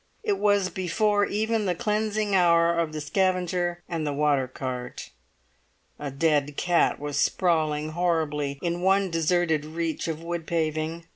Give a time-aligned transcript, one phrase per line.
[0.23, 5.11] It was before even the cleansing hour of the scavenger and the water cart.
[5.99, 11.05] A dead cat was sprawling horribly in one deserted reach of wood paving.